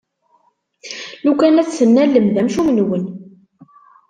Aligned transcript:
Lukan 1.25 1.59
ad 1.61 1.67
tt-tennalem, 1.67 2.27
d 2.35 2.37
amcum-nwen! 2.41 3.05